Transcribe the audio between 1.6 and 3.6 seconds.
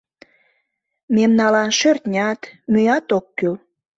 шӧртнят, мӱят ок кӱл.